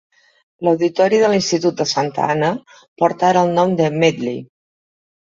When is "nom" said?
3.59-3.75